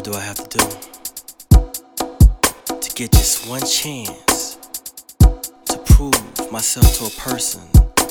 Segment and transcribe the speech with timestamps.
[0.00, 0.64] What do I have to do
[2.80, 4.56] to get just one chance
[5.18, 7.60] to prove myself to a person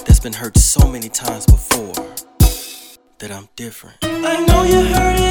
[0.05, 1.95] that's been hurt so many times before
[3.17, 3.97] that I'm different?
[4.03, 5.28] I know you heard it.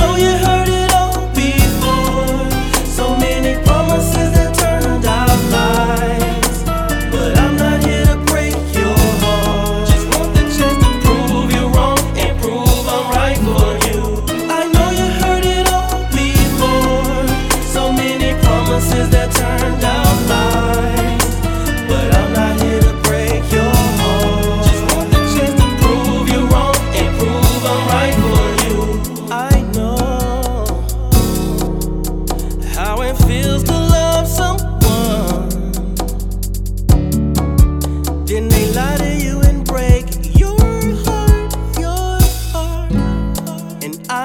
[0.00, 0.79] know you heard it.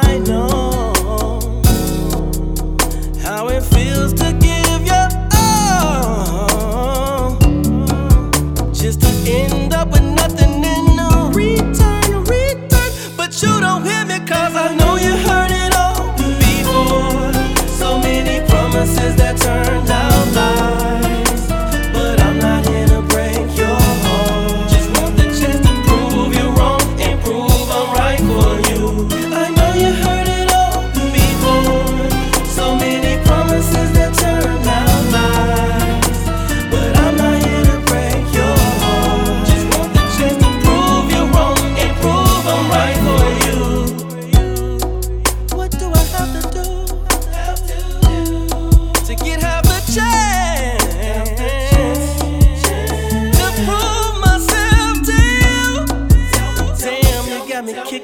[0.07, 0.54] I know.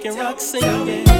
[0.06, 1.11] and rock singing.